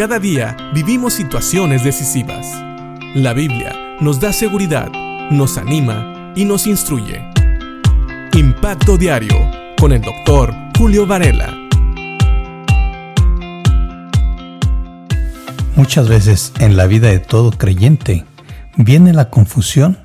Cada 0.00 0.18
día 0.18 0.56
vivimos 0.72 1.12
situaciones 1.12 1.84
decisivas. 1.84 2.46
La 3.14 3.34
Biblia 3.34 3.98
nos 4.00 4.18
da 4.18 4.32
seguridad, 4.32 4.90
nos 5.30 5.58
anima 5.58 6.32
y 6.34 6.46
nos 6.46 6.66
instruye. 6.66 7.22
Impacto 8.32 8.96
Diario 8.96 9.36
con 9.78 9.92
el 9.92 10.00
doctor 10.00 10.54
Julio 10.78 11.06
Varela. 11.06 11.54
Muchas 15.76 16.08
veces 16.08 16.54
en 16.60 16.78
la 16.78 16.86
vida 16.86 17.08
de 17.08 17.18
todo 17.18 17.50
creyente 17.50 18.24
viene 18.78 19.12
la 19.12 19.28
confusión 19.28 19.98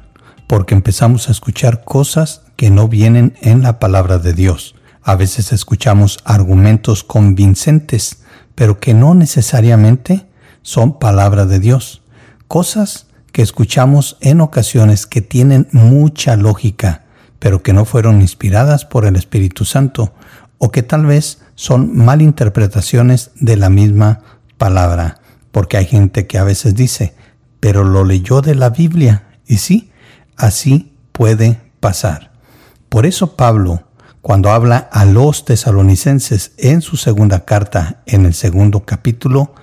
porque 0.48 0.76
empezamos 0.76 1.30
a 1.30 1.32
escuchar 1.32 1.86
cosas 1.86 2.42
que 2.58 2.70
no 2.70 2.90
vienen 2.90 3.38
en 3.40 3.64
la 3.64 3.80
palabra 3.80 4.18
de 4.18 4.34
Dios. 4.34 4.76
A 5.04 5.16
veces 5.16 5.54
escuchamos 5.54 6.20
argumentos 6.26 7.06
convincentes 7.06 8.25
pero 8.56 8.80
que 8.80 8.94
no 8.94 9.14
necesariamente 9.14 10.26
son 10.62 10.98
palabra 10.98 11.46
de 11.46 11.60
Dios. 11.60 12.02
Cosas 12.48 13.08
que 13.32 13.42
escuchamos 13.42 14.18
en 14.22 14.42
ocasiones 14.42 15.06
que 15.06 15.22
tienen 15.22 15.68
mucha 15.72 16.38
lógica, 16.38 17.04
pero 17.38 17.62
que 17.62 17.74
no 17.74 17.86
fueron 17.86 18.22
inspiradas 18.22 18.86
por 18.86 19.06
el 19.06 19.18
Espíritu 19.18 19.66
Santo, 19.66 20.14
o 20.58 20.72
que 20.72 20.84
tal 20.84 21.06
vez 21.06 21.42
son 21.56 21.98
malinterpretaciones 21.98 23.32
de 23.36 23.58
la 23.58 23.70
misma 23.70 24.22
palabra, 24.58 25.20
porque 25.52 25.78
hay 25.78 25.86
gente 25.86 26.28
que 26.28 26.38
a 26.38 26.44
veces 26.44 26.76
dice, 26.76 27.14
pero 27.60 27.84
lo 27.84 28.06
leyó 28.06 28.42
de 28.42 28.56
la 28.56 28.70
Biblia, 28.70 29.24
y 29.46 29.58
sí, 29.58 29.92
así 30.38 30.94
puede 31.12 31.60
pasar. 31.80 32.32
Por 32.90 33.06
eso 33.06 33.36
Pablo 33.36 33.84
cuando 34.26 34.50
habla 34.50 34.90
a 34.92 35.06
los 35.06 35.46
tesalonicenses 35.46 36.54
en 36.58 36.82
su 36.82 36.98
segunda 36.98 37.46
carta, 37.46 38.02
en 38.08 38.26
el 38.26 38.34
segundo 38.34 38.84
capítulo, 38.84 39.54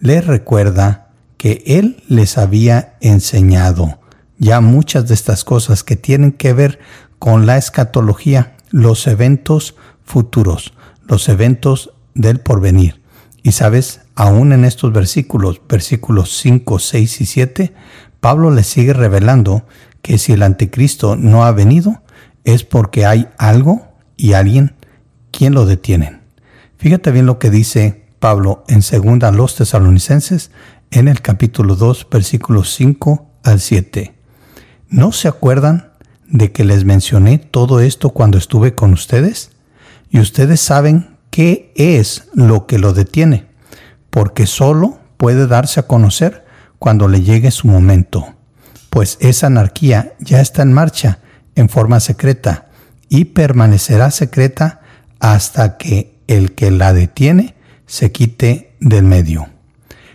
les 0.00 0.26
recuerda 0.26 1.10
que 1.36 1.62
Él 1.66 2.02
les 2.08 2.36
había 2.36 2.96
enseñado 3.00 4.00
ya 4.36 4.60
muchas 4.60 5.06
de 5.06 5.14
estas 5.14 5.44
cosas 5.44 5.84
que 5.84 5.94
tienen 5.94 6.32
que 6.32 6.52
ver 6.52 6.80
con 7.20 7.46
la 7.46 7.58
escatología, 7.58 8.56
los 8.70 9.06
eventos 9.06 9.76
futuros, 10.02 10.72
los 11.06 11.28
eventos 11.28 11.92
del 12.16 12.40
porvenir. 12.40 13.00
Y 13.44 13.52
sabes, 13.52 14.00
aún 14.16 14.52
en 14.52 14.64
estos 14.64 14.92
versículos, 14.92 15.60
versículos 15.68 16.36
5, 16.38 16.80
6 16.80 17.20
y 17.20 17.24
7, 17.24 17.72
Pablo 18.18 18.50
les 18.50 18.66
sigue 18.66 18.94
revelando 18.94 19.62
que 20.02 20.18
si 20.18 20.32
el 20.32 20.42
anticristo 20.42 21.14
no 21.14 21.44
ha 21.44 21.52
venido, 21.52 22.02
es 22.42 22.64
porque 22.64 23.06
hay 23.06 23.28
algo 23.38 23.87
y 24.18 24.34
alguien 24.34 24.74
quien 25.30 25.54
lo 25.54 25.64
detienen. 25.64 26.20
Fíjate 26.76 27.10
bien 27.10 27.24
lo 27.24 27.38
que 27.38 27.48
dice 27.48 28.04
Pablo 28.18 28.64
en 28.68 28.82
segunda 28.82 29.28
a 29.28 29.32
los 29.32 29.54
tesalonicenses 29.54 30.50
en 30.90 31.08
el 31.08 31.22
capítulo 31.22 31.76
2 31.76 32.08
versículos 32.10 32.74
5 32.74 33.30
al 33.44 33.60
7. 33.60 34.14
¿No 34.90 35.12
se 35.12 35.28
acuerdan 35.28 35.92
de 36.26 36.52
que 36.52 36.64
les 36.64 36.84
mencioné 36.84 37.38
todo 37.38 37.80
esto 37.80 38.10
cuando 38.10 38.36
estuve 38.36 38.74
con 38.74 38.92
ustedes? 38.92 39.52
Y 40.10 40.20
ustedes 40.20 40.60
saben 40.60 41.16
qué 41.30 41.72
es 41.76 42.28
lo 42.34 42.66
que 42.66 42.78
lo 42.78 42.92
detiene, 42.92 43.46
porque 44.10 44.46
solo 44.46 44.98
puede 45.16 45.46
darse 45.46 45.80
a 45.80 45.86
conocer 45.86 46.44
cuando 46.78 47.08
le 47.08 47.22
llegue 47.22 47.50
su 47.50 47.68
momento, 47.68 48.34
pues 48.90 49.18
esa 49.20 49.48
anarquía 49.48 50.14
ya 50.20 50.40
está 50.40 50.62
en 50.62 50.72
marcha 50.72 51.18
en 51.54 51.68
forma 51.68 52.00
secreta 52.00 52.67
y 53.08 53.26
permanecerá 53.26 54.10
secreta 54.10 54.80
hasta 55.20 55.76
que 55.76 56.14
el 56.26 56.52
que 56.52 56.70
la 56.70 56.92
detiene 56.92 57.54
se 57.86 58.12
quite 58.12 58.74
del 58.80 59.04
medio. 59.04 59.48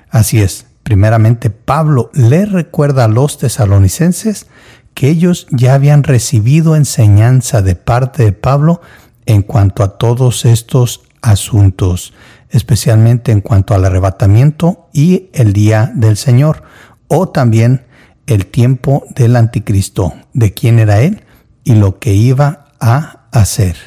Así 0.10 0.40
es, 0.42 0.68
primeramente 0.84 1.50
Pablo 1.50 2.12
le 2.14 2.46
recuerda 2.46 3.06
a 3.06 3.10
los 3.10 3.38
tesalonicenses 3.38 4.48
que 4.94 5.10
ellos 5.10 5.48
ya 5.50 5.74
habían 5.74 6.04
recibido 6.04 6.76
enseñanza 6.76 7.62
de 7.62 7.76
parte 7.76 8.24
de 8.24 8.32
Pablo 8.32 8.82
en 9.26 9.42
cuanto 9.42 9.84
a 9.84 9.98
todos 9.98 10.46
estos 10.46 11.02
asuntos, 11.22 12.14
especialmente 12.50 13.32
en 13.32 13.42
cuanto 13.42 13.74
al 13.74 13.86
arrebatamiento 13.86 14.88
y 14.94 15.30
el 15.34 15.54
día 15.54 15.92
del 15.96 16.18
Señor, 16.18 16.64
o 17.08 17.30
también 17.30 17.86
el 18.28 18.46
tiempo 18.46 19.04
del 19.16 19.36
anticristo, 19.36 20.14
de 20.34 20.54
quién 20.54 20.80
era 20.80 21.02
él 21.02 21.24
y 21.64 21.76
lo 21.76 22.00
que 22.00 22.14
iba 22.14 22.63
a 22.84 23.28
hacer. 23.32 23.78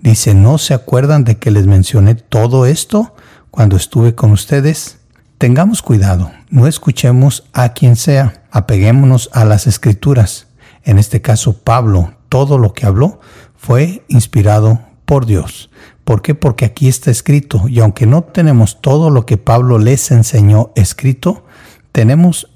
Dice, 0.00 0.34
¿no 0.34 0.56
se 0.56 0.72
acuerdan 0.72 1.24
de 1.24 1.36
que 1.36 1.50
les 1.50 1.66
mencioné 1.66 2.14
todo 2.14 2.64
esto 2.64 3.14
cuando 3.50 3.76
estuve 3.76 4.14
con 4.14 4.32
ustedes? 4.32 4.98
Tengamos 5.36 5.82
cuidado, 5.82 6.32
no 6.48 6.66
escuchemos 6.66 7.44
a 7.52 7.74
quien 7.74 7.94
sea, 7.94 8.42
apeguémonos 8.50 9.28
a 9.34 9.44
las 9.44 9.66
escrituras. 9.66 10.46
En 10.82 10.98
este 10.98 11.20
caso, 11.20 11.58
Pablo, 11.58 12.14
todo 12.30 12.56
lo 12.56 12.72
que 12.72 12.86
habló 12.86 13.20
fue 13.54 14.02
inspirado 14.08 14.80
por 15.04 15.26
Dios. 15.26 15.70
¿Por 16.04 16.22
qué? 16.22 16.34
Porque 16.34 16.64
aquí 16.64 16.88
está 16.88 17.10
escrito 17.10 17.68
y 17.68 17.80
aunque 17.80 18.06
no 18.06 18.22
tenemos 18.22 18.80
todo 18.80 19.10
lo 19.10 19.26
que 19.26 19.36
Pablo 19.36 19.78
les 19.78 20.10
enseñó 20.10 20.70
escrito, 20.74 21.44
tenemos 21.92 22.50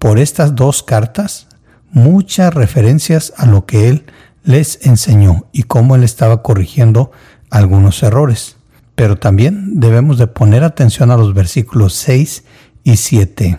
por 0.00 0.18
estas 0.18 0.56
dos 0.56 0.82
cartas 0.82 1.46
muchas 1.92 2.52
referencias 2.52 3.32
a 3.36 3.46
lo 3.46 3.66
que 3.66 3.88
él 3.88 4.06
les 4.44 4.84
enseñó 4.86 5.46
y 5.52 5.64
cómo 5.64 5.96
él 5.96 6.04
estaba 6.04 6.42
corrigiendo 6.42 7.10
algunos 7.50 8.02
errores. 8.02 8.56
Pero 8.94 9.16
también 9.16 9.78
debemos 9.80 10.18
de 10.18 10.26
poner 10.26 10.64
atención 10.64 11.10
a 11.10 11.16
los 11.16 11.34
versículos 11.34 11.94
6 11.94 12.44
y 12.84 12.96
7, 12.96 13.58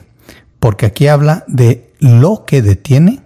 porque 0.60 0.86
aquí 0.86 1.08
habla 1.08 1.46
de 1.48 1.94
lo 2.00 2.46
que 2.46 2.62
detiene 2.62 3.22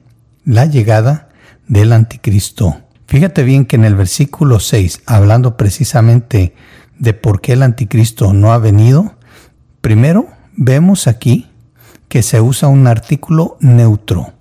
la 0.45 0.65
llegada 0.65 1.29
del 1.67 1.93
anticristo. 1.93 2.77
Fíjate 3.07 3.43
bien 3.43 3.65
que 3.65 3.75
en 3.75 3.85
el 3.85 3.95
versículo 3.95 4.59
6, 4.59 5.01
hablando 5.05 5.57
precisamente 5.57 6.53
de 6.99 7.13
por 7.13 7.41
qué 7.41 7.53
el 7.53 7.63
anticristo 7.63 8.33
no 8.33 8.53
ha 8.53 8.57
venido, 8.57 9.15
primero 9.81 10.27
vemos 10.55 11.07
aquí 11.07 11.49
que 12.09 12.21
se 12.23 12.41
usa 12.41 12.67
un 12.67 12.87
artículo 12.87 13.57
neutro, 13.59 14.33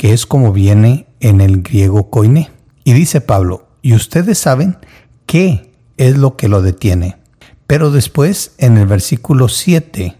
que 0.00 0.14
es 0.14 0.24
como 0.24 0.54
viene 0.54 1.04
en 1.20 1.42
el 1.42 1.60
griego 1.60 2.08
koiné. 2.08 2.48
Y 2.84 2.94
dice 2.94 3.20
Pablo, 3.20 3.68
y 3.82 3.92
ustedes 3.92 4.38
saben 4.38 4.78
qué 5.26 5.74
es 5.98 6.16
lo 6.16 6.38
que 6.38 6.48
lo 6.48 6.62
detiene. 6.62 7.18
Pero 7.66 7.90
después, 7.90 8.52
en 8.56 8.78
el 8.78 8.86
versículo 8.86 9.48
7, 9.48 10.16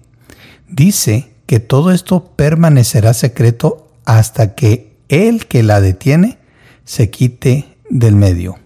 dice 0.68 1.32
que 1.46 1.60
todo 1.60 1.92
esto 1.92 2.26
permanecerá 2.36 3.14
secreto 3.14 3.88
hasta 4.04 4.54
que 4.54 4.98
el 5.08 5.46
que 5.46 5.62
la 5.62 5.80
detiene 5.80 6.36
se 6.84 7.08
quite 7.08 7.78
del 7.88 8.16
medio. 8.16 8.58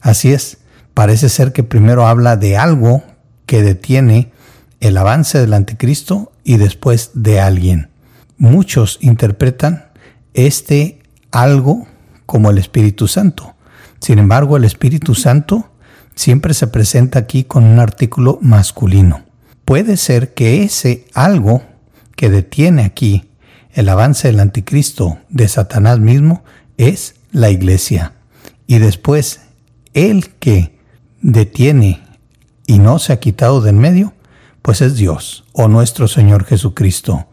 Así 0.00 0.32
es, 0.32 0.58
parece 0.94 1.30
ser 1.30 1.52
que 1.52 1.64
primero 1.64 2.06
habla 2.06 2.36
de 2.36 2.56
algo 2.56 3.02
que 3.46 3.64
detiene 3.64 4.30
el 4.78 4.98
avance 4.98 5.40
del 5.40 5.54
anticristo 5.54 6.30
y 6.44 6.58
después 6.58 7.10
de 7.14 7.40
alguien. 7.40 7.90
Muchos 8.38 8.98
interpretan 9.00 9.83
este 10.34 11.00
algo 11.30 11.86
como 12.26 12.50
el 12.50 12.58
Espíritu 12.58 13.08
Santo. 13.08 13.54
Sin 14.00 14.18
embargo, 14.18 14.56
el 14.56 14.64
Espíritu 14.64 15.14
Santo 15.14 15.70
siempre 16.14 16.54
se 16.54 16.66
presenta 16.66 17.18
aquí 17.18 17.44
con 17.44 17.64
un 17.64 17.78
artículo 17.80 18.38
masculino. 18.42 19.22
Puede 19.64 19.96
ser 19.96 20.34
que 20.34 20.62
ese 20.62 21.06
algo 21.14 21.62
que 22.16 22.28
detiene 22.28 22.84
aquí 22.84 23.30
el 23.72 23.88
avance 23.88 24.28
del 24.28 24.40
anticristo 24.40 25.18
de 25.30 25.48
Satanás 25.48 25.98
mismo 25.98 26.44
es 26.76 27.16
la 27.32 27.50
iglesia. 27.50 28.12
Y 28.66 28.78
después, 28.78 29.40
el 29.94 30.30
que 30.30 30.78
detiene 31.22 32.02
y 32.66 32.78
no 32.78 32.98
se 32.98 33.12
ha 33.12 33.20
quitado 33.20 33.60
del 33.60 33.76
medio, 33.76 34.14
pues 34.62 34.80
es 34.80 34.96
Dios 34.96 35.44
o 35.52 35.68
nuestro 35.68 36.08
Señor 36.08 36.44
Jesucristo. 36.44 37.26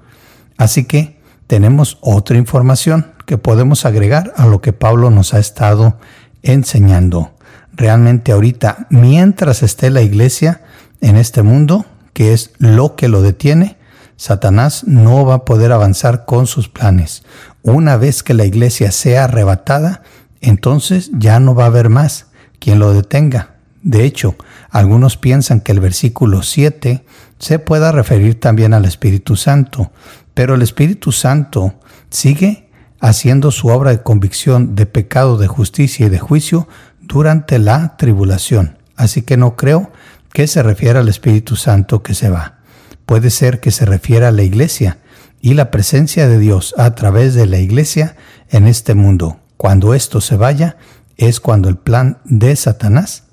Así 0.58 0.86
que 0.86 1.11
tenemos 1.52 1.98
otra 2.00 2.38
información 2.38 3.12
que 3.26 3.38
podemos 3.38 3.84
agregar 3.84 4.32
a 4.38 4.48
lo 4.48 4.62
que 4.62 4.72
Pablo 4.72 5.10
nos 5.10 5.34
ha 5.34 5.40
estado 5.40 5.98
enseñando. 6.44 7.34
Realmente 7.74 8.32
ahorita, 8.32 8.88
mientras 8.90 9.62
esté 9.62 9.90
la 9.90 10.02
iglesia 10.02 10.62
en 11.02 11.18
este 11.18 11.42
mundo, 11.42 11.86
que 12.14 12.32
es 12.32 12.52
lo 12.58 12.96
que 12.96 13.10
lo 13.10 13.22
detiene, 13.22 13.76
Satanás 14.16 14.86
no 14.88 15.26
va 15.26 15.34
a 15.34 15.44
poder 15.44 15.74
avanzar 15.74 16.24
con 16.24 16.48
sus 16.48 16.70
planes. 16.70 17.24
Una 17.64 17.98
vez 17.98 18.24
que 18.24 18.34
la 18.34 18.46
iglesia 18.46 18.90
sea 18.94 19.26
arrebatada, 19.26 20.04
entonces 20.40 21.12
ya 21.12 21.42
no 21.42 21.54
va 21.54 21.66
a 21.66 21.68
haber 21.68 21.90
más 21.90 22.28
quien 22.60 22.80
lo 22.80 22.94
detenga. 22.94 23.56
De 23.84 24.06
hecho, 24.06 24.36
algunos 24.70 25.18
piensan 25.18 25.60
que 25.60 25.74
el 25.74 25.82
versículo 25.82 26.44
7 26.44 27.04
se 27.40 27.60
pueda 27.60 27.92
referir 27.92 28.40
también 28.40 28.74
al 28.74 28.86
Espíritu 28.86 29.36
Santo, 29.36 29.92
pero 30.34 30.56
el 30.56 30.62
Espíritu 30.62 31.12
Santo 31.12 31.76
sigue 32.10 32.70
haciendo 33.00 33.52
su 33.52 33.68
obra 33.68 33.92
de 33.92 34.04
convicción 34.04 34.76
de 34.76 34.86
pecado, 34.86 35.38
de 35.38 35.48
justicia 35.48 36.06
y 36.06 36.10
de 36.10 36.20
juicio 36.20 36.68
durante 37.02 37.60
la 37.60 37.98
tribulación. 37.98 38.78
Así 38.96 39.24
que 39.24 39.38
no 39.38 39.56
creo 39.56 39.92
que 40.32 40.48
se 40.48 40.64
refiera 40.64 41.00
al 41.00 41.10
Espíritu 41.10 41.56
Santo 41.56 42.04
que 42.04 42.14
se 42.14 42.30
va. 42.30 42.60
puede 43.06 43.30
ser 43.30 43.60
que 43.60 43.72
se 43.72 43.86
refiera 43.86 44.30
a 44.30 44.32
la 44.32 44.44
iglesia 44.44 45.00
y 45.42 45.54
la 45.56 45.70
presencia 45.70 46.30
de 46.30 46.38
Dios 46.38 46.74
a 46.78 46.96
través 46.96 47.34
de 47.34 47.46
la 47.46 47.58
iglesia 47.58 48.16
en 48.50 48.68
este 48.68 48.94
mundo. 48.94 49.42
Cuando 49.58 49.94
esto 49.94 50.22
se 50.22 50.38
vaya, 50.38 50.78
es 51.18 51.42
cuando 51.42 51.68
el 51.68 51.76
plan 51.76 52.20
de 52.24 52.56
Satanás 52.56 53.24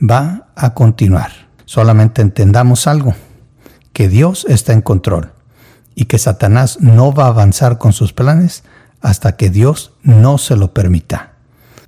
va 0.00 0.48
a 0.54 0.72
continuar. 0.72 1.32
Solamente 1.66 2.22
entendamos 2.22 2.86
algo, 2.86 3.14
que 3.92 4.08
Dios 4.08 4.46
está 4.48 4.72
en 4.72 4.80
control 4.80 5.32
y 5.94 6.04
que 6.04 6.18
Satanás 6.18 6.78
no 6.80 7.12
va 7.12 7.24
a 7.24 7.28
avanzar 7.28 7.78
con 7.78 7.92
sus 7.92 8.12
planes 8.12 8.62
hasta 9.00 9.36
que 9.36 9.50
Dios 9.50 9.92
no 10.02 10.38
se 10.38 10.56
lo 10.56 10.72
permita. 10.72 11.32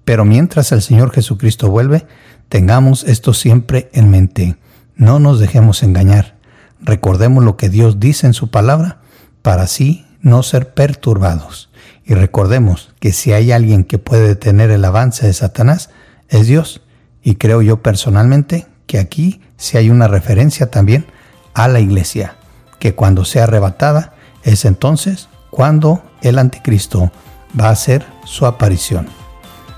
Pero 0.05 0.25
mientras 0.25 0.73
el 0.73 0.83
Señor 0.83 1.13
Jesucristo 1.13 1.71
vuelve, 1.71 2.07
tengamos 2.49 3.05
esto 3.05 3.35
siempre 3.35 3.91
en 3.93 4.11
mente. 4.11 4.57
No 4.97 5.19
nos 5.19 5.39
dejemos 5.39 5.83
engañar. 5.83 6.37
Recordemos 6.81 7.45
lo 7.45 7.57
que 7.57 7.69
Dios 7.69 8.01
dice 8.01 8.27
en 8.27 8.35
su 8.35 8.51
palabra 8.51 9.01
para 9.43 9.63
así 9.63 10.07
no 10.21 10.43
ser 10.43 10.75
perturbados. 10.75 11.71
Y 12.05 12.15
recordemos 12.15 12.93
que 12.99 13.13
si 13.13 13.33
hay 13.33 13.53
alguien 13.53 13.85
que 13.85 13.99
puede 13.99 14.27
detener 14.27 14.71
el 14.71 14.85
avance 14.85 15.27
de 15.27 15.33
Satanás, 15.33 15.91
es 16.29 16.47
Dios. 16.47 16.83
Y 17.23 17.37
creo 17.37 17.63
yo 17.63 17.83
personalmente 17.83 18.67
que 18.87 18.99
aquí 18.99 19.41
si 19.57 19.79
hay 19.79 19.91
una 19.91 20.09
referencia 20.09 20.71
también 20.71 21.07
a 21.55 21.69
la 21.69 21.79
iglesia, 21.79 22.37
que 22.83 22.97
cuando 22.97 23.25
sea 23.25 23.45
arrebatada 23.45 24.13
es 24.43 24.65
entonces 24.65 25.29
cuando 25.51 26.03
el 26.21 26.37
anticristo 26.37 27.13
va 27.59 27.69
a 27.69 27.71
hacer 27.71 28.05
su 28.25 28.45
aparición. 28.45 29.07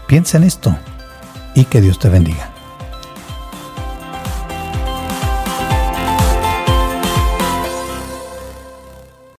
Piensa 0.06 0.38
en 0.38 0.44
esto 0.44 0.74
y 1.54 1.66
que 1.66 1.82
Dios 1.82 1.98
te 1.98 2.08
bendiga. 2.08 2.53